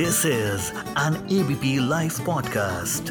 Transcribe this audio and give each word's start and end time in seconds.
This 0.00 0.26
is 0.26 0.70
an 0.98 1.14
ABP 1.32 1.88
live 1.88 2.10
podcast 2.26 3.10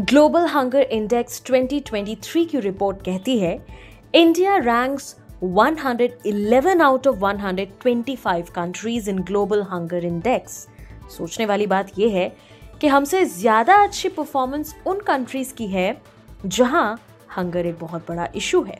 global 0.00 0.46
hunger 0.46 0.80
index 0.80 1.42
2023 1.42 2.46
की 2.46 2.60
report 2.60 3.04
कहती 3.04 3.38
है 3.38 3.66
India 4.14 4.56
ranks 4.56 5.16
111 5.44 6.80
out 6.80 7.06
of 7.06 7.18
125 7.18 8.50
countries 8.50 9.10
in 9.10 9.18
global 9.18 9.62
hunger 9.62 10.04
index 10.04 10.66
सोचने 11.18 11.46
वाली 11.46 11.66
बात 11.66 11.98
यह 11.98 12.14
है 12.14 12.36
कि 12.80 12.86
हमसे 12.86 13.24
ज़्यादा 13.24 13.76
अच्छी 13.82 14.08
परफॉर्मेंस 14.08 14.74
उन 14.86 15.00
कंट्रीज़ 15.00 15.54
की 15.54 15.66
है 15.66 16.02
जहाँ 16.46 17.00
हंगर 17.36 17.66
एक 17.66 17.78
बहुत 17.80 18.06
बड़ा 18.08 18.28
इशू 18.34 18.62
है। 18.62 18.78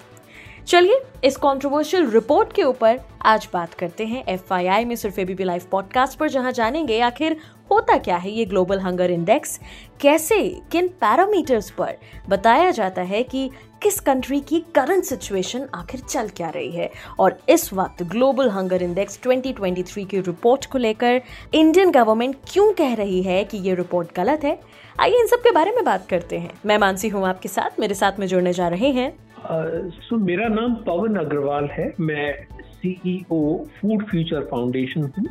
चलिए, 0.70 1.00
इस 1.24 1.36
कंट्रोवर्शियल 1.36 2.10
रिपोर्ट 2.10 2.52
के 2.52 2.62
ऊपर 2.62 2.98
आज 3.22 3.48
बात 3.52 3.74
करते 3.74 4.04
हैं 4.04 4.24
एफआईआई 4.28 4.84
में 4.84 4.96
सिर्फ़ 4.96 5.20
एबीपी 5.20 5.44
लाइव 5.44 5.62
पॉडकास्ट 5.70 6.18
पर, 6.18 6.28
जहाँ 6.28 6.52
जानेंगे 6.52 7.00
आखिर 7.00 7.36
होता 7.70 7.96
क्या 7.98 8.16
है 8.16 8.30
ये 8.30 8.44
ग्लोबल 8.44 8.80
हंगर 8.80 9.10
इंडेक्स 9.10 9.60
कैसे, 10.00 10.60
किन 10.72 10.88
पैरामीटर्स 10.88 11.70
पर 11.70 11.96
बताया 12.28 12.70
जाता 12.70 13.02
है 13.02 13.22
कि 13.22 13.50
किस 13.82 14.00
कंट्री 14.00 14.40
की 14.40 14.60
करंट 14.74 15.04
सिचुएशन 15.04 15.68
आखिर 15.74 16.00
चल 16.00 16.28
क्या 16.28 16.48
रही 16.48 16.70
है। 16.70 16.90
और 17.18 17.38
इस 17.48 17.72
वक्त 17.72 18.02
ग्लोबल 18.02 18.50
हंगर 18.50 18.82
इंडेक्स 18.82 19.20
2023 19.26 20.04
की 20.04 20.20
रिपोर्ट 20.20 20.66
को 20.66 20.78
लेकर 20.78 21.20
इंडियन 21.54 21.90
गवर्नमेंट 21.90 22.36
क्यों 22.52 22.72
कह 22.72 22.94
रही 22.94 23.22
है 23.22 23.44
कि 23.44 23.58
ये 23.58 23.74
रिपोर्ट 23.74 24.14
गलत 24.16 24.44
है? 24.44 24.60
आइए 25.00 25.20
इन 25.20 25.26
सब 25.26 25.36
के 25.36 25.50
बारे 25.50 25.70
में 25.70 25.84
बात 25.84 26.06
करते 26.08 26.38
हैं। 26.38 26.50
मैं 26.66 26.78
मानसी 26.78 27.08
हूँ 27.08 27.26
आपके 27.26 27.48
साथ, 27.48 27.80
मेरे 27.80 27.94
साथ 27.94 28.12
में 28.18 28.26
जुड़ने 28.26 28.52
जा 28.52 28.68
रहे 28.68 28.88
हैं 28.88 29.29
सो 29.46 30.16
uh, 30.16 30.22
मेरा 30.22 30.48
नाम 30.48 30.74
पवन 30.74 31.16
अग्रवाल 31.16 31.64
है। 31.64 31.92
मैं 32.00 32.46
सीईओ 32.62 33.64
फ़ूड 33.64 34.04
फ्यूचर 34.04 34.40
फाउंडेशन 34.40 35.02
हूँ। 35.02 35.26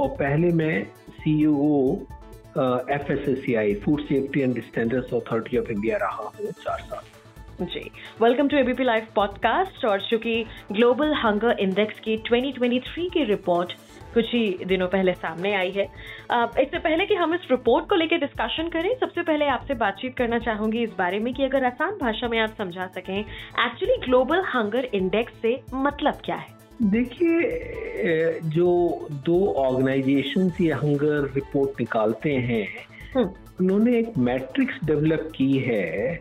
और 0.00 0.08
पहले 0.08 0.48
मैं 0.48 0.84
CEO 1.10 1.96
F 2.90 3.12
S 3.12 3.28
S 3.28 3.44
C 3.44 3.54
I 3.54 3.74
food 3.74 4.00
safety 4.00 4.40
and 4.40 4.62
standards 4.62 5.14
authority 5.14 5.58
of 5.58 5.70
India 5.70 5.96
रहा 5.96 6.16
हूँ 6.16 6.50
चार 6.50 6.78
साल। 6.78 7.66
जी। 7.66 7.90
Welcome 8.22 8.48
to 8.48 8.56
ABP 8.56 8.84
live 8.84 9.06
podcast 9.14 9.84
और 9.84 10.00
चूँकि 10.00 10.44
ग्लोबल 10.72 11.14
हंगर 11.14 11.56
इंडेक्स 11.60 12.00
की 12.00 12.16
2023 12.16 13.10
की 13.12 13.24
रिपोर्ट 13.24 13.72
कुछ 14.14 14.24
ही 14.26 14.64
दिनों 14.66 14.86
पहले 14.88 15.12
सामने 15.14 15.54
आई 15.54 15.70
है। 15.70 15.84
इससे 16.62 16.78
पहले 16.78 17.06
कि 17.06 17.14
हम 17.14 17.34
इस 17.34 17.46
रिपोर्ट 17.50 17.88
को 17.88 17.94
लेकर 17.94 18.18
डिस्कशन 18.18 18.68
करें 18.68 18.94
सबसे 19.00 19.22
पहले 19.22 19.46
आपसे 19.48 19.74
बातचीत 19.74 20.16
करना 20.16 20.38
चाहूँगी 20.38 20.82
इस 20.82 20.94
बारे 20.98 21.18
में 21.18 21.32
कि 21.34 21.44
अगर 21.44 21.64
आसान 21.64 21.98
भाषा 22.00 22.28
में 22.28 22.38
आप 22.38 22.54
समझा 22.58 22.86
सकें 22.94 23.18
एक्चुअली 23.18 23.96
ग्लोबल 24.04 24.42
हंगर 24.54 24.88
इंडेक्स 24.94 25.40
से 25.42 25.60
मतलब 25.74 26.18
क्या 26.24 26.36
है? 26.36 26.58
देखिए 26.82 28.40
जो 28.50 28.68
दो 29.24 29.38
ऑर्गेनाइजेशन 29.58 30.50
ये 30.60 30.72
हंगर 30.74 31.30
रिपोर्ट 31.34 31.80
निकालते 31.80 32.34
हैं 32.48 32.66
हम्म। 33.14 33.28
उन्होंने 33.60 33.98
एक 33.98 34.16
मैट्रिक्स 34.18 34.84
डेवलप 34.84 35.30
की 35.36 35.52
है। 35.58 36.18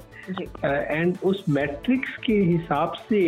एंड 0.65 1.17
उस 1.23 1.43
मैट्रिक्स 1.49 2.17
के 2.25 2.33
हिसाब 2.33 2.93
से 3.09 3.21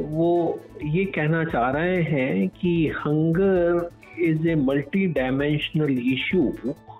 वो 0.00 0.60
ये 0.84 1.04
कहना 1.04 1.44
चाह 1.44 1.70
रहे 1.70 2.02
हैं 2.02 2.48
कि 2.48 2.88
hunger 2.88 3.90
is 4.20 4.48
a 4.48 4.54
multi 4.54 5.06
dimensional 5.06 5.98
issue 5.98 6.48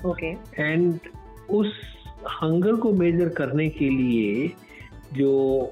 okay 0.07 0.31
and 0.63 0.99
उस 1.51 1.73
हंगर 2.43 2.73
को 2.73 2.93
मेजर 2.93 3.29
करने 3.29 3.69
के 3.69 3.89
लिए 3.89 4.51
जो 5.13 5.71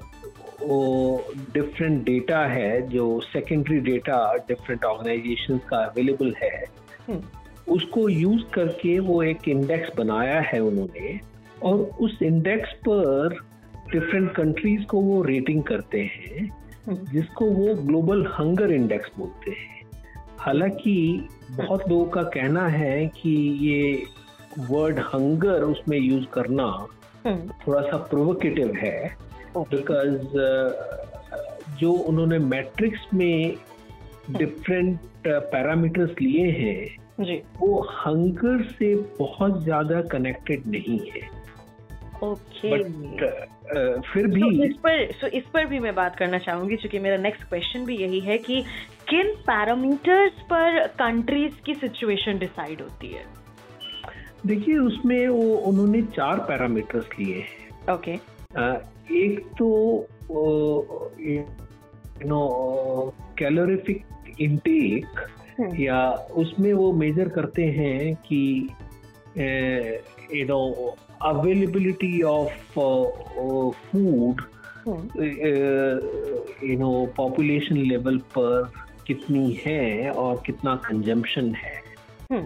डिफरेंट 1.53 2.03
डेटा 2.03 2.45
है 2.45 2.89
जो 2.89 3.19
सेकेंडरी 3.19 3.79
डेटा 3.79 4.35
डिफरेंट 4.35 4.83
ऑर्गेनाइजेशन 4.83 5.57
का 5.57 5.77
अवेलेबल 5.77 6.35
है 6.43 6.63
hmm. 7.09 7.21
उसको 7.69 8.09
यूज़ 8.09 8.43
करके 8.53 8.99
वो 8.99 9.23
एक 9.23 9.49
इंडेक्स 9.49 9.89
बनाया 9.97 10.41
है 10.41 10.59
उन्होंने। 10.59 11.19
और 11.63 11.77
उस 11.77 12.19
इंडेक्स 12.23 12.73
पर 12.73 13.35
डिफरेंट 13.91 14.35
कंट्रीज़ 14.35 14.83
को 14.83 15.01
वो 15.01 15.23
रेटिंग 15.23 15.63
करते 15.63 16.01
हैं। 16.01 16.62
जिसको 16.89 17.45
वो 17.45 17.75
ग्लोबल 17.75 18.25
हंगर 18.25 18.71
इंडेक्स 18.71 19.11
बोलते 19.17 19.51
हैं। 19.51 19.81
हालाँकि 20.37 21.27
बहुत 21.51 21.89
लोगों 21.89 22.05
का 22.05 22.23
कहना 22.23 22.67
है 22.67 23.07
कि 23.07 23.29
ये 23.61 24.03
वर्ड 24.59 24.99
हंगर 24.99 25.63
उसमें 25.63 25.97
यूज़ 25.97 26.25
करना 26.25 26.87
हम्म। 27.25 27.51
थोड़ा 27.67 27.81
सा 27.81 27.97
प्रोवोकेटिव 27.97 28.73
है 28.75 29.17
बिकॉज़ 29.57 30.17
uh, 30.17 31.79
जो 31.79 31.91
उन्होंने 31.91 32.37
मैट्रिक्स 32.37 33.13
में 33.13 33.55
डिफरेंट 34.29 34.99
पैरामीटर्स 35.27 36.11
uh, 36.11 36.21
लिए 36.21 36.51
हैं 36.51 37.03
जी। 37.25 37.41
वो 37.59 37.87
हंगर 37.91 38.63
से 38.63 38.95
बहुत 38.95 39.63
ज़्यादा 39.63 40.01
कनेक्टेड 40.01 40.67
नहीं 40.67 40.99
है। 40.99 41.21
ओके 42.23 42.83
uh, 42.83 43.52
फिर 44.13 44.27
भी 44.27 44.41
so, 44.41 44.63
इस 44.63 44.75
पर 44.77 45.11
so, 45.11 45.25
इस 45.25 45.43
पर 45.53 45.65
भी 45.65 45.79
मैं 45.79 45.95
बात 45.95 46.15
करना 46.15 46.37
चाहूँगी 46.37 46.75
क्योंकि 46.75 46.99
मेरा 46.99 47.17
नेक्स्ट 47.17 47.43
क्वेश्चन 47.43 47.85
भी 47.85 47.97
यही 47.97 48.19
है 48.19 48.37
कि 48.37 48.61
किन 49.09 49.27
पैरामीटर्स 49.27 50.33
पर 50.33 50.87
कंट्रीज़ 50.87 51.53
की 51.65 51.73
सिचुएशन 51.73 52.37
डिसाइड 52.37 52.81
होती 52.81 53.07
है? 53.07 53.25
देखिए 54.45 54.77
उसमें 54.77 55.27
वो 55.27 55.55
उन्होंने 55.55 56.01
चार 56.01 56.39
पैरामीटर्स 56.39 57.07
लिए 57.19 57.35
हैं। 57.35 57.93
Okay 57.93 58.15
okay. 58.15 58.93
एक 59.11 59.45
तो 59.59 59.67
यू 61.19 61.43
नो 62.29 63.13
कैलोरिफिक 63.37 64.05
इनटेक 64.39 65.05
या 65.79 66.11
उसमें 66.11 66.73
वो 66.73 66.93
मेजर 66.93 67.29
करते 67.29 67.63
हैं 67.65 68.15
कि 68.15 68.69
you 69.37 70.45
know 70.45 70.95
availability 71.25 72.23
of 72.23 72.51
uh, 72.77 73.03
uh, 73.43 73.71
food 73.89 74.41
you 76.63 76.77
know 76.77 77.05
population 77.17 77.77
level 77.77 78.17
पर 78.17 78.71
कितनी 79.07 79.59
है 79.65 80.11
और 80.11 80.43
कितना 80.45 80.75
कंजम्पशन 80.75 81.55
है। 81.55 81.81
Hmm. 82.33 82.45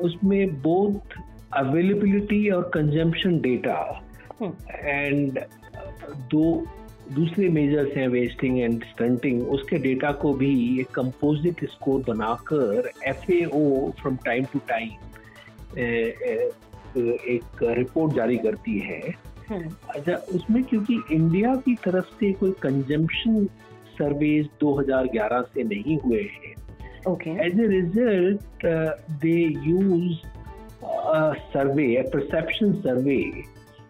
उसमें 0.00 0.62
बोथ 0.62 1.18
अवेलेबिलिटी 1.52 2.50
और 2.50 2.70
कंजम्पशन 2.74 3.40
डेटा 3.40 4.02
एंड 4.84 5.40
दो 6.30 6.66
दूसरे 7.12 7.48
मेजर्स 7.48 7.96
हैं 7.96 8.08
वेस्टिंग 8.08 8.60
एंड 8.60 8.84
स्टंटिंग 8.84 9.48
उसके 9.48 9.76
डेटा 9.76 10.12
को 10.12 10.32
भी 10.34 10.80
एक 10.80 10.88
कंपोजिट 10.90 11.64
स्कोर 11.64 12.04
बनाकर 12.08 12.90
एफ़ 13.06 13.24
फ्रॉम 14.00 14.16
टाइम 14.16 14.44
टू 14.44 14.58
टाइम 14.58 14.88
एक 15.76 17.62
रिपोर्ट 17.78 18.14
जारी 18.14 18.36
करती 18.38 18.78
है 18.80 19.00
हम्म। 19.50 19.70
अच्छा 19.88 20.14
उसमें 20.34 20.62
क्योंकि 20.64 21.00
इंडिया 21.12 21.54
की 21.54 21.74
तरफ़ 21.84 22.14
से 22.20 22.32
कोई 22.32 22.52
कंजम्पशन 22.62 23.44
सर्वेज 23.98 24.48
2011 24.62 25.42
से 25.54 25.64
नहीं 25.64 25.98
हुए 25.98 26.22
हैं 26.22 26.54
as 27.40 27.60
a 27.60 27.66
result 27.66 28.66
they 29.22 29.36
use 29.66 30.16
survey 31.48 31.86
perception 32.14 32.72
survey 32.82 33.20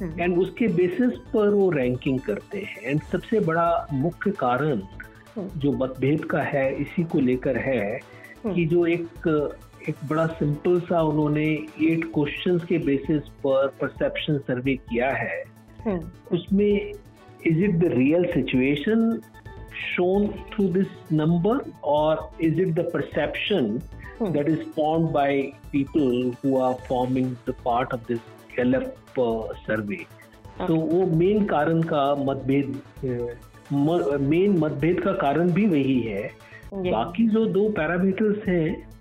and 0.02 0.38
उसके 0.38 0.68
बेसिस 0.68 1.18
पर 1.34 1.48
वो 1.50 1.70
रैंकिंग 1.70 2.18
करते 2.20 2.58
हैं 2.60 2.82
एंड 2.82 3.02
सबसे 3.02 3.40
बड़ा 3.40 3.86
मुख्य 3.92 4.30
कारण 4.30 4.82
हम्म। 5.36 5.60
जो 5.60 5.72
मतभेद 5.72 6.24
का 6.24 6.42
है 6.42 6.66
इसी 6.76 7.04
को 7.04 7.20
लेकर 7.20 7.56
है 7.58 7.80
हम्म। 8.44 8.54
कि 8.54 8.64
जो 8.66 8.86
एक 8.86 9.28
एक 9.88 9.96
बड़ा 10.08 10.26
सिंपल 10.26 10.80
सा 10.80 11.00
उन्होंने 11.02 11.44
एट 11.82 12.04
क्वेश्चंस 12.14 12.64
के 12.64 12.78
बेसिस 12.78 13.28
पर 13.46 13.66
परसेप्शन 13.80 14.38
सर्वे 14.38 14.74
किया 14.90 15.10
है। 15.12 15.42
हम्म। 15.84 16.36
उसमें 16.36 16.92
is 17.46 17.58
it 17.64 17.74
the 17.78 17.90
real 17.92 18.24
situation 18.24 19.20
shown 19.74 20.26
through 20.52 20.68
this 20.68 20.86
number 21.12 21.58
और 21.84 22.30
is 22.40 22.60
it 22.60 22.74
the 22.74 22.88
perception 22.94 23.68
that 24.22 24.48
is 24.48 24.62
form 24.76 25.06
by 25.08 25.40
people 25.72 26.32
who 26.44 26.58
are 26.58 26.74
forming 26.88 27.34
the 27.48 27.54
part 27.64 27.94
of 27.94 28.00
this 28.08 28.18
Gallup 28.56 28.94
survey 29.66 29.96
तो 30.66 30.74
वो 30.76 31.06
main 31.16 31.44
कारण 31.46 31.82
का 31.82 32.14
मतभेद 32.14 32.80
main 33.72 34.58
मतभेद 34.58 35.00
का 35.00 35.12
कारण 35.12 35.50
भी 35.52 35.66
वही 35.66 36.00
है। 36.00 36.30
बाकी 36.74 37.26
जो 37.28 37.44
दो 37.46 37.68
पैरामीटर्स 37.68 38.48
हैं 38.48 38.93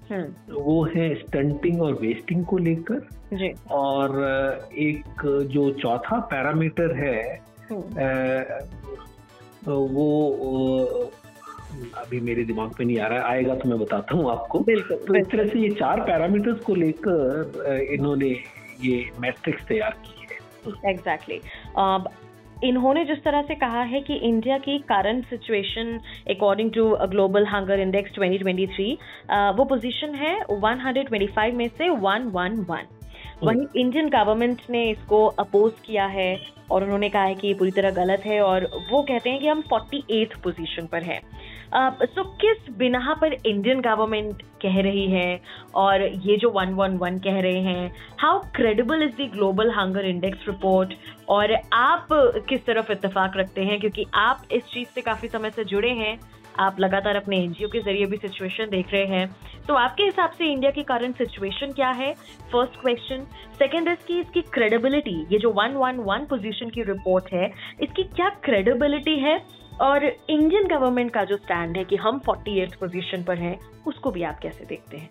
वो 0.49 0.83
है 0.85 1.15
स्टंटिंग 1.15 1.81
और 1.81 1.93
वेस्टिंग 1.93 2.45
को 2.45 2.57
लेकर। 2.57 3.07
और 3.71 4.09
एक 4.73 5.21
जो 5.51 5.71
चौथा 5.71 6.19
पैरामीटर 6.19 6.95
है 6.95 7.41
हम्म। 7.71 7.83
वो 9.67 11.11
अभी 11.97 12.19
मेरे 12.19 12.43
दिमाग 12.43 12.71
पे 12.77 12.83
नहीं 12.83 12.99
आ 12.99 13.07
रहा 13.07 13.19
है 13.19 13.25
आएगा 13.25 13.55
तो 13.55 13.69
मैं 13.69 13.79
बताता 13.79 14.15
हूँ 14.15 14.31
आपको। 14.31 14.59
तो 14.59 15.15
इस 15.15 15.27
तरह 15.27 15.47
से 15.47 15.59
ये 15.59 15.69
चार 15.69 16.01
पैरामीटर्स 16.01 16.59
को 16.59 16.75
लेकर 16.75 17.87
इन्होंने 17.91 18.29
ये 18.83 19.11
मैट्रिक्स 19.19 19.65
तैयार 19.65 19.95
की 20.05 20.21
है। 20.21 20.91
Exactly 20.91 21.35
exactly. 21.35 22.22
इन्होंने 22.63 23.03
जिस 23.05 23.23
तरह 23.23 23.41
से 23.41 23.55
कहा 23.55 23.81
है 23.83 23.99
कि 24.01 24.13
इंडिया 24.13 24.57
की 24.57 24.77
current 24.79 25.25
situation 25.25 25.99
according 26.29 26.71
to 26.71 26.95
global 27.07 27.45
hunger 27.45 27.79
index 27.79 28.11
2023 28.11 29.55
वो 29.57 29.65
पोजीशन 29.65 30.15
है 30.15 30.35
125 30.49 31.53
में 31.53 31.67
से 31.67 31.89
111 31.89 32.85
वहीं 33.43 33.65
इंडियन 33.75 34.09
गवर्नमेंट 34.09 34.61
ने 34.69 34.83
इसको 34.89 35.25
अपोज 35.25 35.71
किया 35.85 36.05
है 36.05 36.39
और 36.71 36.83
उन्होंने 36.83 37.09
कहा 37.09 37.23
है 37.23 37.35
कि 37.35 37.47
ये 37.47 37.53
पूरी 37.53 37.71
तरह 37.71 37.91
गलत 37.91 38.25
है 38.25 38.39
और 38.41 38.65
वो 38.91 39.01
कहते 39.01 39.29
हैं 39.29 39.39
कि 39.39 39.47
हम 39.47 39.61
फोर्टी 39.61 40.03
पोजीशन 40.09 40.37
पोजिशन 40.43 40.85
पर 40.85 41.03
हैं। 41.03 41.19
सो 41.75 42.23
किस 42.41 42.69
बिना 42.77 43.13
पर 43.21 43.33
इंडियन 43.33 43.79
गवर्नमेंट 43.81 44.41
कह 44.61 44.79
रही 44.81 45.05
है 45.11 45.41
और 45.75 46.01
ये 46.01 46.35
जो 46.37 46.49
वन 46.49 46.73
वन 46.73 46.97
वन 46.97 47.17
कह 47.19 47.39
रहे 47.41 47.61
हैं 47.61 47.91
how 48.19 48.39
credible 48.55 49.03
is 49.03 49.15
the 49.21 49.29
global 49.33 49.71
hunger 49.71 50.05
index 50.05 50.47
report 50.47 50.93
और 51.29 51.53
आप 51.73 52.07
किस 52.49 52.65
तरफ़ 52.65 52.91
इतफाक 52.91 53.37
रखते 53.37 53.63
हैं? 53.63 53.79
क्योंकि 53.79 54.05
आप 54.15 54.43
इस 54.51 54.63
चीज़ 54.63 54.87
से 54.95 55.01
काफ़ी 55.01 55.27
समय 55.27 55.49
से 55.49 55.63
जुड़े 55.63 55.89
हैं। 55.91 56.17
आप 56.59 56.79
लगातार 56.79 57.15
अपने 57.15 57.37
एनजीओ 57.37 57.67
के 57.67 57.79
ज़रिए 57.79 58.05
भी 58.05 58.17
सिचुएशन 58.17 58.69
देख 58.69 58.93
रहे 58.93 59.05
हैं। 59.07 59.27
तो 59.67 59.73
आपके 59.75 60.03
हिसाब 60.03 60.31
से 60.31 60.51
इंडिया 60.51 60.71
की 60.71 60.83
करंट 60.83 61.17
सिचुएशन 61.17 61.71
क्या 61.71 61.89
है? 61.89 62.13
फ़र्स्ट 62.51 62.79
क्वेश्चन 62.81 63.25
सेकेंड 63.59 63.87
इज़ 63.87 64.05
की 64.07 64.19
इसकी 64.19 64.41
क्रेडिबिलिटी 64.53 65.15
ये 65.31 65.39
जो 65.39 65.51
वन 65.51 65.73
वन 65.75 65.99
वन 66.05 66.25
पोजिशन 66.29 66.69
की 66.69 66.83
रिपोर्ट 66.83 67.33
है, 67.33 67.51
इसकी 67.81 68.03
क्या 68.05 68.29
क्रेडिबिलिटी 68.43 69.17
है? 69.19 69.37
और 69.81 70.05
इंडियन 70.05 70.67
गवर्नमेंट 70.67 71.11
का 71.11 71.23
जो 71.23 71.37
स्टैंड 71.37 71.77
है 71.77 71.83
कि 71.83 71.95
हम 71.95 72.19
फोर्टी 72.19 72.59
एट 72.59 72.75
पोजिशन 72.75 73.23
पर 73.23 73.37
हैं 73.37 73.59
उसको 73.87 74.11
भी 74.11 74.23
आप 74.23 74.39
कैसे 74.39 74.65
देखते 74.65 74.97
हैं? 74.97 75.09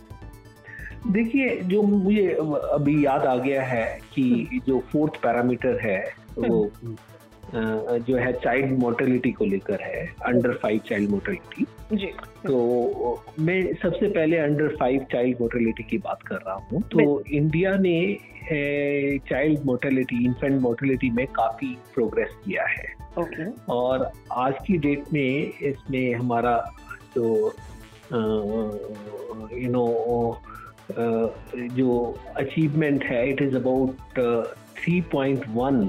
देखिए 1.07 1.57
जो 1.61 1.83
मुझे 1.83 2.29
अभी 2.73 3.07
याद 3.07 3.25
आ 3.25 3.37
गया 3.37 3.63
है 3.63 4.01
कि 4.15 4.23
हम्म। 4.23 4.61
जो 4.67 4.79
फोर्थ 4.79 5.17
पैरामीटर 5.23 5.81
है 5.81 6.15
वो 6.39 6.71
हम्म। 6.85 6.97
जो 7.99 8.17
है 8.17 8.33
चाइल्ड 8.33 8.79
मोर्टेलिटी 8.79 9.33
को 9.33 9.45
लेकर 9.45 9.83
है 9.83 10.07
अंडर 10.25 10.53
फाइव 10.53 10.81
चाइल्ड 10.89 11.11
मोर्टेलिटी 11.11 11.67
जी। 11.97 12.07
तो 12.47 13.25
मैं 13.39 13.75
सबसे 13.75 14.09
पहले 14.09 14.39
अंडर 14.39 14.69
फाइव 14.69 15.07
चाइल्ड 15.13 15.41
मोर्टेलिटी 15.41 15.83
की 15.83 15.99
बात 15.99 16.23
कर 16.23 16.37
रहा 16.37 16.55
हूँ। 16.55 16.83
तो 16.83 17.25
इंडिया 17.25 17.75
ने 17.77 18.19
है 18.51 19.19
चाइल्ड 19.29 19.65
मोर्टेलिटी 19.67 20.25
इन्फेंट 20.25 20.61
मोर्टेलिटी 20.63 21.11
में 21.11 21.27
काफ़ी 21.27 21.77
प्रोग्रेस 21.95 22.35
किया 22.45 22.65
है। 22.67 22.87
ओके 23.19 23.45
और 23.73 24.11
आज 24.33 24.55
की 24.67 24.77
डेट 24.79 25.13
में 25.13 25.53
इसमें 25.63 26.15
हमारा 26.15 26.57
जो 27.17 27.27
यू 29.59 29.71
नो 29.71 29.87
जो 31.77 31.91
अचीवमेंट 32.37 33.05
है 33.05 33.29
it 33.31 33.43
is 33.43 33.57
about 33.57 34.19
three 34.79 35.01
point 35.13 35.45
one 35.49 35.83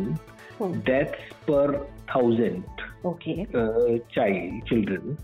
death 0.62 1.16
per 1.50 1.78
thousand 2.16 2.64
child 4.16 4.64
children 4.70 5.18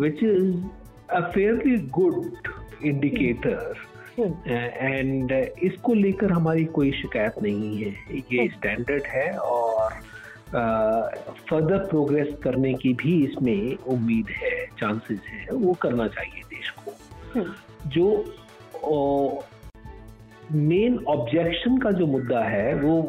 which 0.00 0.22
is 0.22 0.54
a 1.10 1.20
fairly 1.30 1.76
good 1.98 2.48
indicator 2.84 3.74
and 4.18 5.32
hmm. 5.32 5.52
uh, 5.52 5.58
इसको 5.62 5.94
लेकर 5.94 6.32
हमारी 6.32 6.64
कोई 6.64 6.92
शिकायत 6.92 7.34
नहीं 7.42 7.82
है। 7.82 7.94
ये 8.32 8.48
स्टैंडर्ड 8.48 9.02
है 9.06 9.38
और 9.38 9.92
फर्दर 11.50 11.84
uh, 11.84 11.90
प्रोग्रेस 11.90 12.28
करने 12.42 12.74
की 12.74 12.92
भी 12.92 13.24
इसमें 13.24 13.76
उम्मीद 13.76 14.26
है 14.30 14.66
चांसेस 14.66 15.20
है। 15.28 15.46
वो 15.52 15.72
करना 15.72 16.08
चाहिए 16.08 16.42
देश 16.50 16.70
को। 16.70 16.94
hmm. 17.40 17.50
जो 17.86 18.26
मेन 20.52 20.96
uh, 20.96 21.04
ऑब्जेक्शन 21.04 21.78
का 21.78 21.90
जो 21.90 22.06
मुद्दा 22.06 22.40
है 22.40 22.74
वो 22.74 23.02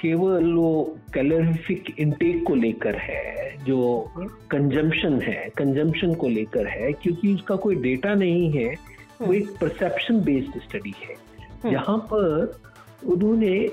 केवल 0.00 0.52
वो 0.52 0.98
कैलोरिफिक 1.14 1.94
इनटेक 1.98 2.44
को 2.46 2.54
लेकर 2.54 2.96
है 2.96 3.56
जो 3.64 4.10
कंजम्पशन 4.50 5.20
है 5.22 5.48
कंजम्पशन 5.58 6.14
को 6.14 6.28
लेकर 6.28 6.66
है 6.66 6.92
क्योंकि 6.92 7.34
उसका 7.34 7.56
कोई 7.56 7.74
डेटा 7.74 8.14
नहीं 8.14 8.52
है। 8.52 8.97
वो 9.22 9.32
एक 9.32 9.50
परसेप्शन 9.50 10.20
बेस्ड 10.20 10.60
स्टडी 10.60 10.94
है। 11.04 11.14
हम्म। 11.50 11.70
जहाँ 11.70 11.98
पर 11.98 12.60
उन्होंने 13.06 13.70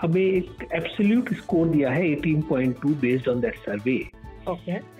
हमें 0.00 0.20
एक 0.20 0.68
एब्सोल्यूट 0.74 1.34
स्कोर 1.34 1.68
दिया 1.68 1.90
है 1.90 2.16
18.2 2.16 2.94
based 2.94 3.28
on 3.28 3.40
that 3.40 3.56
survey 3.56 4.10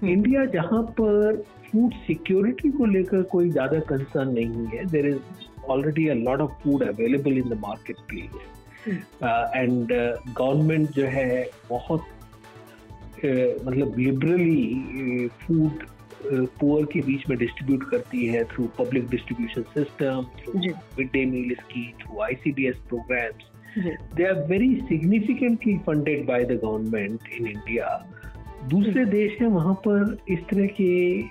hmm. 0.00 0.08
India 0.08 0.44
जहाँ 0.52 0.82
पर 1.00 1.36
फ़ूड 1.70 1.92
सिक्योरिटी 2.06 2.70
को 2.70 2.86
लेकर 2.86 3.22
कोई 3.22 3.50
ज़्यादा 3.50 3.78
कंसर्न 3.90 4.32
नहीं 4.34 4.66
है 4.72 4.84
there 4.86 5.06
is 5.06 5.68
already 5.70 6.08
a 6.08 6.14
lot 6.14 6.40
of 6.40 6.50
food 6.62 6.82
available 6.88 7.38
in 7.38 7.48
the 7.48 7.58
market 7.60 7.96
place 8.08 8.52
and 9.54 9.92
government 10.38 10.90
जो 10.90 11.06
है 11.06 11.50
बहुत 11.68 12.04
मतलब 13.24 13.98
लिबरली 13.98 15.28
फ़ूड 15.28 15.86
पुअर 16.32 16.84
के 16.92 17.00
बीच 17.00 17.28
में 17.30 17.38
डिस्ट्रीब्यूट 17.38 17.88
करती 17.90 18.26
है 18.26 18.44
through 18.44 18.64
public 18.78 19.08
distribution 19.08 19.62
system 19.74 20.26
through 20.38 20.58
mid 20.98 21.10
day 21.12 21.24
meal 21.26 21.54
scheme 21.54 21.90
through 22.02 22.20
ICDS 22.20 22.76
programmes 22.88 23.50
they 24.16 24.24
are 24.24 24.44
very 24.46 24.74
significantly 24.88 25.76
funded 25.86 26.26
by 26.26 26.44
the 26.44 26.60
government 26.64 27.28
in 27.40 27.46
India 27.46 27.96
दूसरे 28.68 29.04
देश 29.04 29.36
हैं 29.40 29.48
वहाँ 29.48 29.74
पर 29.86 30.16
इस 30.28 30.40
तरह 30.50 30.66
के 30.80 31.22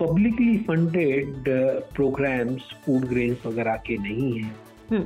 publicly 0.00 0.56
funded 0.58 1.48
programmes 1.94 2.72
food 2.84 3.04
grains 3.04 3.46
वगैरह 3.46 3.76
के 3.86 3.96
नहीं 3.98 4.32
हैं। 4.40 4.54
हम्म। 4.90 5.04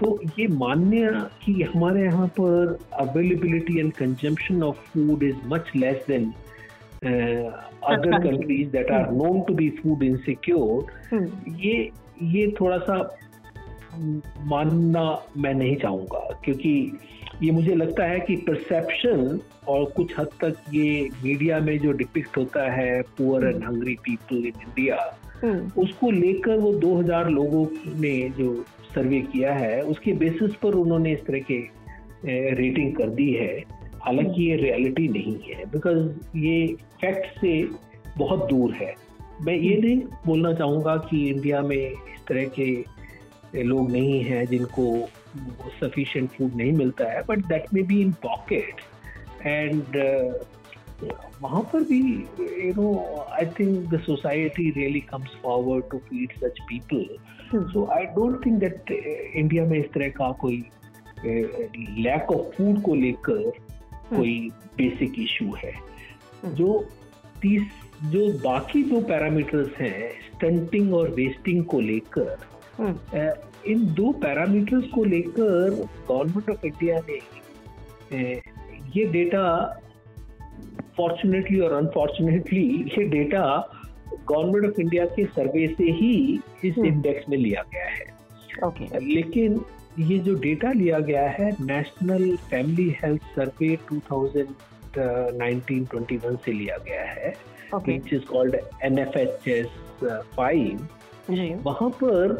तो 0.00 0.18
ये 0.38 0.46
मान्य 0.48 1.10
कि 1.44 1.52
हमारे 1.74 2.02
यहाँ 2.02 2.26
पर 2.40 2.78
availability 2.92 3.78
and 3.80 3.92
consumption 3.92 4.62
of 4.62 4.76
food 4.92 5.22
is 5.22 5.36
much 5.46 5.70
less 5.76 6.04
than 6.08 6.32
other 7.04 8.18
countries 8.18 8.70
that 8.70 8.90
are 8.90 9.10
known 9.10 9.40
to 9.40 9.54
be 9.54 9.70
food 9.70 10.02
insecure 10.02 10.86
ये 11.60 11.90
ये 12.22 12.54
थोड़ा 12.60 12.78
सा 12.78 13.16
मानना 14.44 15.22
मैं 15.36 15.54
नहीं 15.54 15.76
चाहूँगा 15.76 16.40
क्योंकि 16.44 16.98
ये 17.42 17.50
मुझे 17.50 17.74
लगता 17.74 18.04
है 18.04 18.20
कि 18.20 18.36
परसेप्शन 18.36 19.40
और 19.68 19.84
कुछ 19.84 20.18
हद 20.18 20.26
तक 20.26 20.54
ये 20.74 21.10
मीडिया 21.24 21.60
में 21.60 21.78
जो 21.78 21.92
डिपिक्ट 21.92 22.36
होता 22.36 22.70
है 22.72 23.02
poor 23.02 23.46
and 23.46 23.64
hungry 23.64 23.94
people 23.94 24.36
in 24.36 24.60
India 24.60 25.18
उसको 25.78 26.10
लेकर 26.10 26.58
वो 26.58 26.72
2000 26.80 27.28
लोगों 27.28 27.66
ने 28.00 28.28
जो 28.28 28.64
सर्वे 28.94 29.20
किया 29.20 29.54
है 29.54 29.80
उसके 29.82 30.12
बेसिस 30.12 30.54
पर 30.54 30.74
उन्होंने 30.74 31.12
इस 31.12 31.26
तरह 31.26 31.38
के 31.38 31.58
रेटिंग 32.54 32.96
कर 32.96 33.08
दी 33.08 33.32
है। 33.32 33.64
हालाँकि 34.04 34.50
ये 34.50 34.56
रियलिटी 34.56 35.08
नहीं 35.08 35.38
है 35.48 35.64
बिकॉज़ 35.64 36.38
ये 36.38 36.66
फैक्ट 37.00 37.38
से 37.40 37.52
बहुत 38.18 38.46
दूर 38.48 38.72
है। 38.72 38.94
मैं 39.42 39.54
ये 39.54 39.76
नहीं 39.80 39.96
बोलना 40.26 40.52
चाहूँगा 40.52 40.96
कि 41.10 41.28
इंडिया 41.28 41.60
में 41.62 41.76
इस 41.76 42.26
तरह 42.28 42.44
के 42.58 43.62
लोग 43.62 43.90
नहीं 43.90 44.22
हैं 44.24 44.44
जिनको 44.46 44.84
सफिशेंट 45.80 46.30
फ़ूड 46.30 46.54
नहीं 46.56 46.72
मिलता 46.72 47.10
है 47.12 47.22
but 47.28 47.46
that 47.46 47.72
may 47.74 47.82
be 47.82 48.00
in 48.02 48.12
pocket 48.12 48.80
and 49.46 49.96
वहाँ 51.42 51.62
पर 51.72 51.80
भी 51.80 52.00
you 52.66 52.72
know 52.76 52.94
I 53.32 53.46
think 53.58 53.94
the 53.94 54.00
society 54.00 54.70
really 54.70 55.00
comes 55.00 55.36
forward 55.42 55.84
to 55.90 55.98
feed 55.98 56.32
such 56.44 56.60
people 56.68 57.06
so 57.72 57.84
I 57.92 58.04
don't 58.04 58.44
think 58.46 58.58
that 58.60 58.90
India 59.36 59.64
में 59.64 59.78
इस 59.78 59.92
तरह 59.94 60.08
का 60.08 60.30
कोई 60.32 60.64
लैक 61.26 62.32
ऑफ़ 62.32 62.56
फ़ूड 62.56 62.80
को 62.82 62.94
लेकर. 62.94 63.52
कोई 64.16 64.50
बेसिक 64.76 65.18
इशू 65.18 65.52
है 65.54 65.72
hmm. 65.72 66.52
जो 66.52 66.88
तीस 67.42 67.62
जो 68.04 68.26
बाकी 68.38 68.82
दो 68.82 69.00
पैरामीटर्स 69.00 69.80
हैं 69.80 70.10
स्टंटिंग 70.26 70.94
और 70.94 71.10
वेस्टिंग 71.10 71.64
को 71.64 71.80
लेकर 71.80 72.36
hmm. 72.80 72.96
इन 73.66 73.86
दो 73.94 74.10
पैरामीटर्स 74.12 74.88
को 74.90 75.04
लेकर 75.04 75.70
गवर्नमेंट 76.08 76.50
ऑफ़ 76.50 76.66
इंडिया 76.66 77.00
ने 77.08 77.20
ये 78.96 79.04
डेटा 79.04 79.44
फॉर्चुनेटली 80.96 81.60
और 81.60 81.72
अनफॉर्चुनेटली 81.72 82.66
ये 82.88 83.04
डेटा 83.08 83.44
गवर्नमेंट 84.30 84.66
ऑफ़ 84.66 84.80
इंडिया 84.80 85.04
के 85.14 85.24
सर्वे 85.36 85.66
से 85.68 85.90
ही 85.92 86.12
इस 86.64 86.78
इंडेक्स 86.78 87.18
हम्म। 87.18 87.30
में 87.30 87.38
लिया 87.38 87.62
गया 87.72 87.86
है 87.86 88.12
okay. 88.64 89.02
लेकिन 89.02 89.60
ये 89.98 90.18
जो 90.18 90.34
डेटा 90.34 90.70
लिया 90.72 90.98
गया 91.00 91.28
है 91.30 91.50
national 91.60 92.36
family 92.50 92.88
health 93.02 93.22
survey 93.34 93.76
2015 93.92 95.36
nineteen 95.38 95.84
twenty 95.84 96.16
one 96.16 96.36
से 96.44 96.52
लिया 96.52 96.78
गया 96.86 97.04
है 97.10 97.32
which 97.76 98.12
is 98.12 98.24
called 98.24 98.56
N 98.84 98.98
F 98.98 99.18
H 99.18 99.48
S 99.48 99.68
five 100.36 100.88
वहाँ 101.64 101.90
पर 102.02 102.34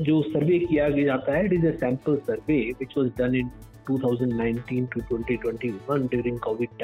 जो 0.00 0.20
सर्वे 0.22 0.58
किया 0.58 0.88
जाता 0.90 1.36
है 1.36 1.44
it 1.44 1.52
is 1.52 1.66
a 1.66 1.72
sample 1.76 2.16
survey 2.26 2.58
which 2.80 2.98
was 2.98 3.10
done 3.18 3.34
in 3.34 3.50
2019 3.90 4.86
to 4.92 5.00
2021 5.12 6.08
during 6.10 6.38
covid 6.40 6.76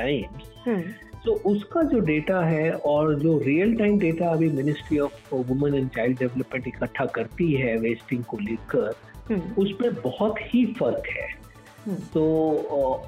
तो 1.24 1.32
उसका 1.46 1.82
जो 1.82 1.98
डेटा 1.98 2.40
है 2.40 2.70
और 2.72 3.14
जो 3.14 3.38
रियल 3.38 3.74
टाइम 3.76 3.98
डेटा 3.98 4.28
अभी 4.28 4.48
ministry 4.50 4.98
of 4.98 5.34
women 5.34 5.74
and 5.74 5.88
child 5.90 6.18
development 6.18 6.66
इकट्ठा 6.68 7.04
करती 7.04 7.52
है 7.52 7.76
वेस्टिंग 7.78 8.24
को 8.24 8.38
लेकर 8.38 8.94
हम्म। 9.30 9.54
उसमें 9.58 9.94
बहुत 9.94 10.38
ही 10.44 10.64
फ़र्क 10.78 11.08
है 11.08 11.28
हम्म। 11.86 11.96
तो 12.14 12.24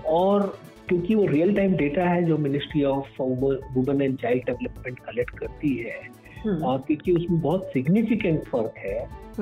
और 0.06 0.58
क्योंकि 0.88 1.14
वो 1.14 1.24
रियल 1.26 1.54
टाइम 1.56 1.74
डेटा 1.76 2.04
है 2.04 2.22
जो 2.24 2.38
ministry 2.38 2.84
of 2.84 3.22
women 3.22 4.02
and 4.02 4.18
child 4.18 4.44
development 4.46 4.98
collect 4.98 5.38
करती 5.38 5.74
है 5.76 6.00
हम्म। 6.44 6.64
और 6.64 6.78
क्योंकि 6.78 7.12
उसमें 7.12 7.40
बहुत 7.40 7.70
सिग्निफिकेंट 7.72 8.44
फ़र्क 8.44 8.74
है 8.78 8.98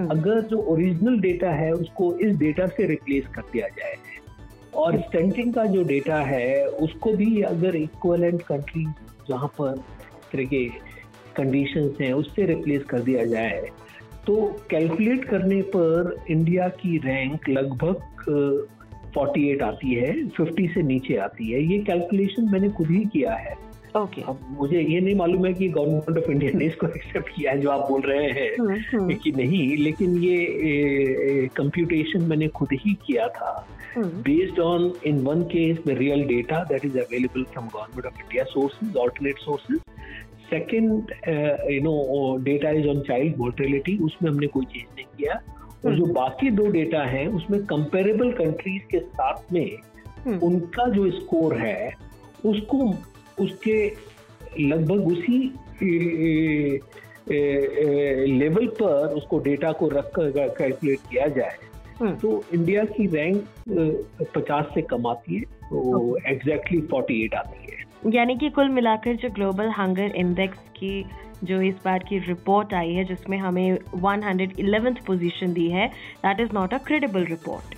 अगर 0.08 0.40
जो 0.40 0.58
ओरिजिनल 0.62 1.18
डेटा 1.20 1.50
है 1.50 1.72
उसको 1.72 2.12
इस 2.16 2.36
डेटा 2.36 2.66
से 2.66 2.86
रिप्लेस 2.86 3.26
कर 3.26 3.42
दिया 3.42 3.68
जाए 3.68 3.94
और 4.74 4.98
स्टेंटिंग 5.00 5.52
का 5.54 5.64
जो 5.66 5.82
डेटा 5.82 6.18
है 6.24 6.66
उसको 6.66 7.12
भी 7.12 7.40
अगर 7.42 7.76
इक्वलेंट 7.76 8.42
कंट्री 8.42 8.84
जहाँ 9.28 9.48
पर 9.60 9.76
तरह 10.32 10.44
के 10.44 10.66
कंडीशंस 11.36 12.00
हैं 12.00 12.12
उससे 12.12 12.46
रिप्लेस 12.46 12.84
कर 12.84 13.00
दिया 13.00 13.24
जाए 13.24 13.68
तो 14.26 14.36
कैलकुलेट 14.70 15.24
करने 15.24 15.60
पर 15.74 16.14
इंडिया 16.30 16.68
की 16.76 16.96
रैंक 16.98 17.48
लगभग 17.48 18.02
48 19.16 19.62
आती 19.62 19.94
है 19.94 20.12
50 20.30 20.74
से 20.74 20.82
नीचे 20.82 21.16
आती 21.18 21.50
है 21.52 21.62
ये 21.62 21.78
कैलकुलेशन 21.84 22.48
मैंने 22.52 22.68
खुद 22.70 22.90
ही 22.90 23.04
किया 23.12 23.34
है 23.34 23.54
ओके 23.96 24.20
okay. 24.20 24.28
अब 24.28 24.56
मुझे 24.58 24.80
ये 24.80 25.00
नहीं 25.00 25.14
मालूम 25.14 25.46
है 25.46 25.52
कि 25.54 25.68
गवर्नमेंट 25.68 26.18
ऑफ़ 26.18 26.30
इंडिया 26.30 26.52
ने 26.52 26.66
इसको 26.66 26.86
एक्सेप्ट 26.86 27.28
किया 27.28 27.52
है 27.52 27.60
जो 27.60 27.70
आप 27.70 27.88
बोल 27.88 28.00
रहे 28.02 28.30
हैं 28.30 28.50
हम्म, 28.54 28.76
हम्म। 28.92 29.14
कि 29.14 29.32
नहीं 29.32 29.76
लेकिन 29.76 30.16
ये 30.18 31.48
कंप्यूटेशन 31.56 32.22
मैंने 32.22 32.48
खुद 32.50 32.68
ही 32.74 32.94
किया 33.06 33.28
था 33.28 33.52
based 33.98 34.60
on 34.60 34.92
in 35.06 35.18
one 35.24 35.42
case 35.42 35.78
the 35.86 35.96
real 35.98 36.24
data 36.26 36.62
that 36.64 36.84
is 36.84 36.98
available 36.98 37.44
from 37.44 37.66
government 37.68 38.06
of 38.06 38.20
India 38.20 38.44
sources 38.44 38.96
alternate 38.96 39.38
sources 39.38 39.80
second 40.50 41.12
you 41.70 41.80
know 41.82 42.36
data 42.44 42.70
is 42.70 42.88
on 42.88 43.00
child 43.00 43.36
mortality 43.38 43.96
उसमें 43.98 44.30
हमने 44.30 44.46
कोई 44.46 44.64
चेंज 44.64 44.86
नहीं 44.96 45.06
किया। 45.18 45.40
और 45.84 45.94
जो 45.94 46.04
हम्म। 46.04 46.14
बाकी 46.14 46.50
दो 46.50 46.66
डेटा 46.70 47.02
हैं 47.04 47.26
उसमें 47.28 47.64
कंपेरेबल 47.66 48.30
कंट्रीज़ 48.32 48.82
के 48.90 48.98
साथ 48.98 49.52
में 49.52 50.38
उनका 50.42 50.86
जो 50.88 51.10
स्कोर 51.10 51.56
है 51.58 51.92
उसको 52.44 52.78
उसके 53.42 53.76
लगभग 54.60 55.06
उसी 55.06 55.38
लेवल 58.30 58.66
पर 58.80 59.14
उसको 59.16 59.38
डेटा 59.38 59.72
को 59.72 59.88
रख 59.88 60.10
कर 60.18 60.48
कैलकुलेट 60.58 60.98
किया 61.10 61.26
जाए। 61.26 61.56
तो 62.00 62.42
इंडिया 62.54 62.84
की 62.84 63.06
रैंक 63.06 63.44
पचास 64.36 64.66
से 64.74 64.82
कम 64.82 65.06
आती 65.06 65.36
है 65.36 65.42
तो 65.64 66.16
एग्जैक्टली 66.26 66.80
फोर्टी 66.80 67.24
एट 67.24 67.34
आती 67.34 67.72
है। 67.72 68.12
यानी 68.14 68.36
कि 68.36 68.50
कुल 68.50 68.68
मिलाकर 68.68 69.16
जो 69.16 69.30
ग्लोबल 69.30 69.68
हंगर 69.70 70.16
इंडेक्स 70.16 70.58
की 70.76 71.04
जो 71.44 71.60
इस 71.62 71.74
बार 71.84 71.98
की 71.98 72.18
रिपोर्ट 72.18 72.74
आई 72.74 72.92
है 72.92 73.04
जिसमें 73.04 73.38
हमें 73.38 73.78
111th 73.78 75.04
पोजीशन 75.06 75.52
दी 75.52 75.68
है 75.70 75.86
that 76.26 76.40
is 76.40 76.54
not 76.54 76.74
a 76.74 76.78
credible 76.78 77.24
report 77.24 77.74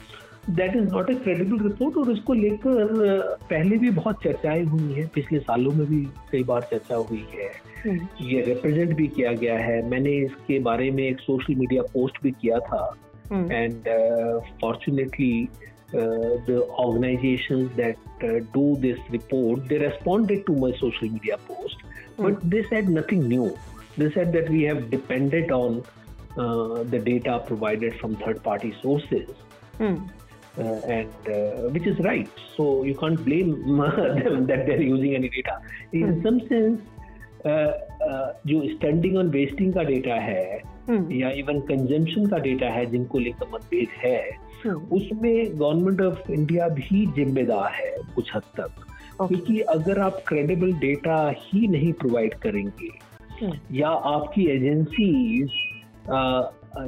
that 0.50 0.76
is 0.76 0.88
not 0.92 1.10
a 1.10 1.14
credible 1.14 1.62
report 1.62 1.96
और 1.96 2.10
इसको 2.12 2.34
लेकर 2.34 3.38
पहले 3.50 3.76
भी 3.76 3.90
बहुत 3.90 4.22
चर्चाएँ 4.24 4.64
हुई 4.64 4.92
हैं। 4.92 5.06
पिछले 5.14 5.38
सालों 5.38 5.72
में 5.72 5.86
भी 5.86 6.02
कई 6.32 6.42
बार 6.42 6.62
चर्चा 6.62 6.96
हुई 6.96 7.24
है 7.34 7.50
हम्म। 7.84 8.26
ये 8.26 8.40
रिप्रेजेंट 8.40 8.96
भी 8.96 9.06
किया 9.06 9.32
गया 9.32 9.58
है। 9.58 9.80
मैंने 9.90 10.12
इसके 10.16 10.58
बारे 10.58 10.90
में 10.90 11.02
एक 11.04 11.20
सोशल 11.20 11.54
मीडिया 11.54 11.82
पोस्ट 11.82 12.22
भी 12.22 12.30
किया 12.30 12.58
था। 12.58 12.84
And 13.31 13.89
fortunately 14.61 15.33
the 16.47 16.55
organizations 16.81 17.71
that 17.75 17.97
uh, 18.23 18.39
do 18.55 18.75
this 18.81 18.99
report 19.13 19.67
they 19.69 19.77
responded 19.83 20.45
to 20.49 20.53
my 20.63 20.71
social 20.81 21.09
media 21.13 21.37
post 21.47 21.77
mm. 21.85 22.23
but 22.25 22.49
they 22.49 22.63
said 22.67 22.89
nothing 22.89 23.27
new 23.27 23.47
they 23.97 24.09
said 24.17 24.31
that 24.31 24.49
we 24.49 24.61
have 24.63 24.89
depended 24.91 25.51
on 25.51 25.81
uh, 26.37 26.83
the 26.83 26.99
data 26.99 27.41
provided 27.47 27.99
from 27.99 28.15
third 28.17 28.43
party 28.43 28.73
sources 28.83 29.29
mm. 29.79 29.99
Uh, 30.57 30.81
and 30.87 31.29
uh, 31.29 31.69
which 31.69 31.85
is 31.87 31.97
right. 31.99 32.29
So 32.57 32.83
you 32.83 32.93
can't 32.93 33.23
blame 33.23 33.77
them 33.77 34.45
that 34.47 34.65
they're 34.65 34.81
using 34.81 35.15
any 35.15 35.29
data. 35.29 35.61
In 35.93 36.15
hmm. 36.15 36.23
some 36.23 36.39
sense, 36.49 36.81
uh, 37.45 37.71
जो 38.47 38.61
standing 38.75 39.17
on 39.17 39.29
wasting 39.29 39.73
का 39.73 39.83
data 39.83 40.15
है 40.15 40.61
hmm. 40.61 40.72
या 40.90 41.30
even 41.30 41.60
consumption 41.60 42.26
का 42.26 42.38
data 42.38 42.66
है 42.66 42.86
जिनको 42.86 43.18
लेकर 43.18 43.46
मतभेद 43.54 43.88
है 43.98 44.30
hmm. 44.66 44.92
उसमें 44.92 45.60
गवर्नमेंट 45.60 46.00
ऑफ़ 46.00 46.32
इंडिया 46.32 46.68
भी 46.68 47.06
जिम्मेदार 47.06 47.72
है 47.72 47.96
कुछ 48.14 48.36
हद 48.36 48.42
तक। 48.42 48.70
क्योंकि 49.28 49.60
अगर 49.60 49.98
आप 49.98 50.22
क्रेडिबल 50.28 50.72
डेटा 50.72 51.34
ही 51.36 51.68
नहीं 51.68 51.92
प्रोवाइड 51.92 52.34
करेंगे 52.34 52.88
या 53.72 53.88
आपकी 53.88 54.46
एजेंसी 54.46 55.42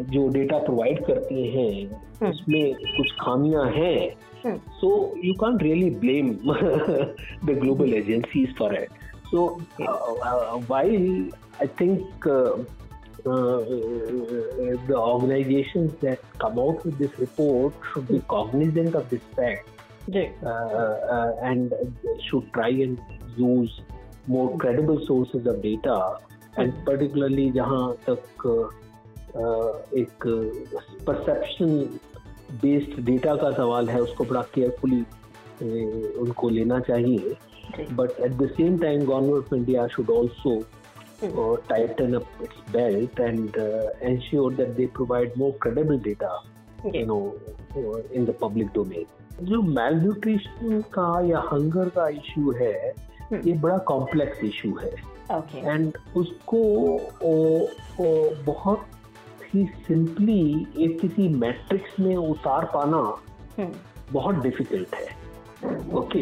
जो 0.01 0.29
डेटा 0.29 0.59
प्रोवाइड 0.59 1.05
करती 1.05 1.49
हैं। 1.49 2.03
उसमें 2.31 2.75
कुछ 2.75 3.13
खामियाँ 3.13 3.71
हैं 3.71 4.11
so 4.57 5.19
you 5.25 5.33
can 5.33 5.59
really 5.59 5.91
blame 5.91 6.31
the 7.45 7.59
global 7.61 7.95
agencies 7.95 8.57
for 8.57 8.75
it 8.75 8.89
so 9.27 9.63
while 10.71 11.31
I 11.63 11.67
think 11.67 12.29
the 13.27 14.97
organizations 14.97 15.93
that 16.01 16.21
come 16.39 16.59
out 16.59 16.85
with 16.85 16.99
this 16.99 17.19
report 17.19 17.75
should 17.93 18.07
be 18.09 18.23
cognizant 18.29 18.95
of 18.95 19.09
this 19.11 19.21
fact 19.35 19.69
uh, 20.15 20.49
uh, 20.49 21.33
and 21.43 21.75
should 22.29 22.53
try 22.53 22.69
and 22.69 23.01
use 23.37 23.81
more 24.29 24.57
credible 24.59 25.05
sources 25.07 25.47
of 25.47 25.61
data 25.63 26.19
and 26.57 26.73
particularly 26.85 27.51
जहाँ 27.53 27.95
तक 28.09 28.47
uh, 28.47 28.71
एक 30.01 30.27
perception 31.07 31.73
based 32.63 33.01
data 33.05 33.35
का 33.37 33.51
सवाल 33.57 33.89
है 33.89 34.01
उसको 34.01 34.25
बड़ा 34.25 34.43
carefully 34.55 35.01
उनको 36.23 36.49
लेना 36.49 36.79
चाहिए 36.89 37.37
but 37.93 38.21
at 38.27 38.33
the 38.33 38.49
same 38.57 38.79
time 38.79 39.05
government 39.07 39.45
of 39.45 39.55
India 39.55 39.87
should 39.95 40.11
also 40.11 40.61
tighten 41.69 42.15
up 42.15 42.27
its 42.41 42.57
belt 42.73 43.19
and 43.19 43.57
uh, 43.57 43.89
ensure 44.03 44.51
that 44.53 44.77
they 44.77 44.87
provide 44.87 45.37
more 45.37 45.55
credible 45.55 45.99
data 45.99 46.31
you 46.93 47.07
know 47.07 47.35
in 48.13 48.25
the 48.25 48.33
public 48.35 48.73
domain 48.73 49.07
जो 49.43 49.61
malnutrition 49.63 50.83
का 50.93 51.09
या 51.29 51.39
hunger 51.53 51.89
का 51.89 52.09
issue 52.09 52.53
है 52.53 52.77
ये 53.33 53.53
बड़ा 53.61 53.77
complex 53.89 54.45
issue 54.45 54.73
है 54.77 54.91
and 54.91 55.89
okay. 55.89 56.17
उसको 56.17 56.59
ओ, 57.23 57.35
ओ, 58.01 58.31
बहुत 58.47 58.87
ही 59.55 59.67
सिंपली 59.87 60.41
एक 60.85 61.01
किसी 61.01 61.29
मैट्रिक्स 61.37 62.01
में 62.01 62.17
उतार 62.17 62.65
पाना 62.75 63.03
हम्म। 63.59 63.73
बहुत 64.13 64.43
डिफ़िकल्ट 64.43 64.95
है 64.95 65.95
ओके 65.95 66.21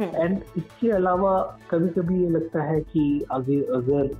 एंड 0.00 0.42
इसके 0.56 0.90
अलावा 0.90 1.38
कभी 1.70 1.88
कभी 2.00 2.22
ये 2.22 2.28
लगता 2.30 2.62
है 2.62 2.80
कि 2.82 3.04
अगर 3.30 3.72
अगर 3.74 4.14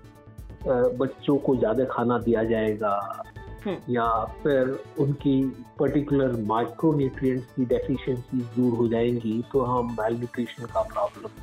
बच्चों 0.69 1.37
को 1.37 1.57
ज़्यादा 1.57 1.85
खाना 1.85 2.19
दिया 2.19 2.43
जाएगा 2.45 3.23
हम्म। 3.67 3.93
या 3.93 4.25
फिर 4.43 4.79
उनकी 5.01 5.41
पर्टिकुलर 5.79 6.33
माइक्रो 6.47 6.93
न्यूट्रिएंट्स 6.93 7.47
की 7.47 7.65
डेफिशिएंसी 7.65 8.39
दूर 8.57 8.75
हो 8.75 8.89
जाएँगी 8.89 9.43
तो 9.53 9.61
हम 9.61 9.97
मेल 10.01 10.17
न्यूट्रिशन 10.17 10.67
का 10.67 10.83
प्रॉब्लम 10.83 11.41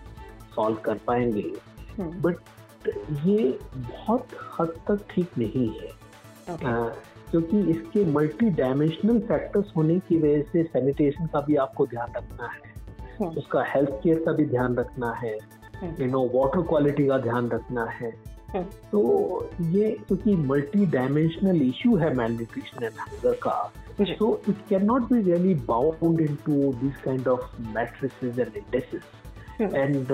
सॉल्व 0.56 0.78
कर 0.78 1.00
पाएँगे 1.08 1.52
बट 2.00 2.38
हम्म। 2.88 3.30
ये 3.30 3.60
बहुत 3.76 4.28
हद 4.60 4.74
तक 4.88 5.06
ठीक 5.10 5.38
नहीं 5.38 5.68
है 5.70 5.92
okay. 6.56 7.14
क्योंकि 7.32 7.60
इसके 7.72 8.06
मल्टी 8.06 8.50
डायमेंशनल 8.50 9.20
फैक्टर्स 9.20 9.72
होने 9.78 10.00
की 10.00 10.18
वजह 10.18 10.42
से 10.42 10.64
सैनिटेशन 10.64 11.26
का 11.26 11.40
भी 11.40 11.56
आपको 11.56 11.86
ध्यान 11.86 12.12
रखना 12.18 12.48
है 12.48 12.74
हाँ। 13.20 13.30
उसका 13.30 13.64
हेल्थ 13.64 13.90
केयर 14.04 14.20
का 14.20 14.32
भी 14.32 14.46
ध्यान 14.46 14.76
रखना 14.76 15.12
है 15.14 15.34
यू 16.00 16.06
नो 16.06 16.22
वाटर 16.34 16.62
क्वालिटी 16.62 17.08
का 17.08 17.18
ध्यान 17.18 17.50
रखना 17.50 17.82
हाँ। 17.82 18.12
तो 18.56 19.50
ये 19.62 19.90
क्योंकि 20.08 20.36
मल्टी 20.36 20.86
डायमेंशनल 20.86 21.62
इशू 21.62 21.96
है 21.96 22.14
मैलन्यूट्रिशन 22.16 22.84
एंड 22.84 22.94
हंगर 23.00 23.34
का 23.44 23.72
so 24.02 24.42
it 24.50 24.56
can 24.70 24.86
not 24.86 25.02
be 25.02 25.22
really 25.22 25.54
bound 25.54 26.22
in 26.22 26.36
to 26.36 26.74
this 26.74 27.02
kind 27.02 27.28
of 27.28 27.62
matrices 27.62 28.24
and 28.24 28.58
indices 28.58 29.04
and 29.62 30.12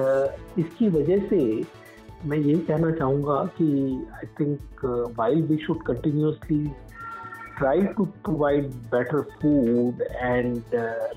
इसकी 0.59 0.89
वजह 0.89 1.27
से 1.27 1.39
मैं 2.25 2.37
यही 2.37 2.59
कहना 2.59 2.91
चाहूँगा 2.91 3.43
कि 3.57 3.65
I 4.13 4.27
think 4.39 4.85
while 5.19 5.41
we 5.41 5.57
should 5.57 5.83
continuously 5.83 6.65
try 7.57 7.81
to 7.81 8.05
provide 8.05 8.65
better 8.65 9.21
food 9.21 10.01
and 10.01 10.57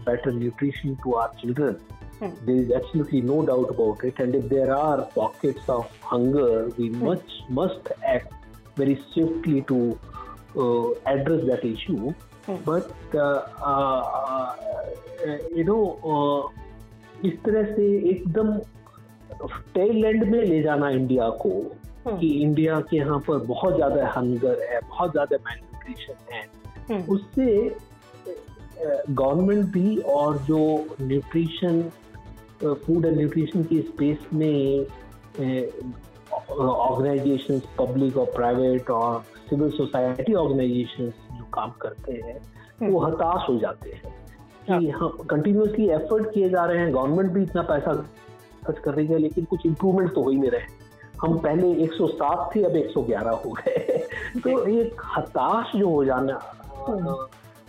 better 0.07 0.33
nutrition 0.33 0.95
to 0.95 1.13
our 1.13 1.29
children 1.41 1.77
Hmm. 2.23 2.47
There 2.47 2.55
is 2.55 2.71
absolutely 2.71 3.21
no 3.21 3.45
doubt 3.45 3.71
about 3.71 4.05
it. 4.05 4.21
And 4.21 4.37
if 4.37 4.49
there 4.49 4.73
are 4.73 5.07
pockets 5.07 5.69
of 5.69 5.91
hunger, 6.01 6.69
we 6.79 6.89
hmm. 6.89 7.05
much 7.05 7.31
must 7.49 7.89
act 8.07 8.33
very 8.77 9.03
swiftly 9.13 9.63
to 9.63 9.99
uh, 10.57 10.91
address 11.15 11.45
that 11.47 11.65
issue. 11.65 12.15
Hmm. 12.47 12.57
But 12.65 12.95
uh, 13.15 13.43
uh, 13.71 14.55
you 15.55 15.65
know, 15.65 16.53
इस 17.25 17.35
तरह 17.43 17.65
से 17.75 17.85
एकदम 18.11 18.49
tell 19.75 20.05
and 20.05 20.25
में 20.31 20.41
ले 20.45 20.63
जाना 20.63 20.89
India 20.91 21.29
को 21.43 21.51
कि 22.09 22.29
India 22.43 22.81
के 22.91 22.97
यहाँ 22.97 23.19
पर 23.29 23.39
बहुत 23.47 23.75
ज़्यादा 23.75 24.09
हंगर 24.17 24.63
है 24.71 24.81
बहुत 24.89 25.13
ज़्यादा 25.13 25.37
मैन्यूट्रिशन 25.45 26.33
है 26.33 27.01
उससे 27.15 27.47
गवर्नमेंट 29.11 29.67
भी 29.75 29.97
और 30.17 30.39
जो 30.49 30.59
न्यूट्रिशन 31.01 31.81
फ़ूड 32.65 33.07
एंड 33.07 33.17
न्यूट्रिशन 33.17 33.63
की 33.63 33.81
स्पेस 33.83 34.27
में 34.33 34.87
ऑर्गेनाइजेशन 36.51 37.61
पब्लिक 37.79 38.17
और 38.17 38.27
प्राइवेट 38.35 38.91
और 38.91 39.23
सिविल 39.51 39.71
सोसाइटी 39.71 40.35
ऑर्गेनाइजेशन 40.35 41.13
जो 41.39 41.45
काम 41.55 41.71
करते 41.81 42.13
हैं 42.15 42.39
वो 42.83 42.99
हम्म। 42.99 43.07
हताश 43.07 43.49
हो 43.49 43.59
जाते 43.59 43.91
हैं 43.91 44.21
कि 44.69 44.91
हाँ 44.91 45.11
कंटिन्यूसली 45.31 45.89
एफर्ट 45.91 46.33
किए 46.35 46.49
जा 46.49 46.65
रहे 46.65 46.79
हैं 46.79 46.93
गवर्नमेंट 46.95 47.31
भी 47.31 47.43
इतना 47.43 47.63
पैसा 47.63 47.95
खर्च 48.67 48.79
कर 48.79 48.95
रही 48.95 49.07
है 49.07 49.19
लेकिन 49.19 49.45
कुछ 49.45 49.67
इम्प्रूवमेंट 49.67 50.15
तो 50.15 50.23
हो 50.23 50.31
ही 50.31 50.39
नहीं 50.39 50.51
रहे 50.51 50.81
हम 51.23 51.39
पहले 51.39 51.87
107 51.87 52.49
थे 52.55 52.63
अब 52.63 52.77
111 52.77 53.45
हो 53.45 53.51
गए 53.53 53.99
तो 54.41 54.59
एक 54.71 55.03
हताश 55.17 55.77
जो 55.77 55.89
हो 55.89 56.05
जाना 56.05 56.39
हम्म। 56.89 57.15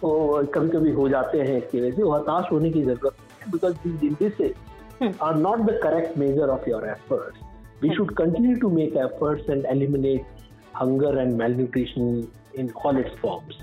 तो 0.01 0.11
कभी 0.53 0.69
कभी 0.69 0.91
हो 0.91 1.07
जाते 1.09 1.41
हैं 1.41 1.57
इसकी 1.57 1.81
वजह 1.81 1.95
से 1.95 2.03
वो 2.03 2.11
हताश 2.11 2.51
होने 2.51 2.69
की 2.71 2.81
ज़रूरत 2.83 3.15
है 3.41 3.51
because 3.51 3.75
this 3.99 4.41
are 5.20 5.34
not 5.36 5.66
the 5.66 5.78
correct 5.82 6.16
measure 6.16 6.50
of 6.50 6.66
your 6.66 6.88
efforts. 6.88 7.38
We 7.80 7.94
should 7.94 8.16
continue 8.16 8.58
to 8.60 8.70
make 8.70 8.96
efforts 8.96 9.48
and 9.48 9.64
eliminate 9.66 10.24
hunger 10.72 11.18
and 11.18 11.38
malnutrition 11.38 12.30
in 12.54 12.72
all 12.72 12.96
its 12.96 13.18
forms 13.20 13.62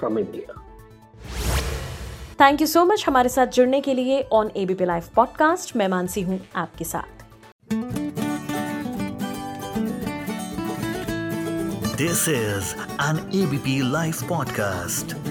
from 0.00 0.18
India. 0.18 0.48
Thank 2.40 2.60
you 2.60 2.66
so 2.66 2.84
much 2.84 3.04
हमारे 3.06 3.28
साथ 3.28 3.46
जुड़ने 3.54 3.80
के 3.80 3.94
लिए 3.94 4.20
on 4.32 4.50
ABP 4.56 4.84
live 4.84 5.08
podcast 5.16 5.74
मैं 5.76 5.88
मानसी 5.88 6.22
हूं 6.22 6.38
आपके 6.62 6.84
साथ 6.84 7.24
this 11.98 12.28
is 12.28 12.74
an 13.08 13.18
ABP 13.42 13.80
live 13.92 14.28
podcast 14.28 15.23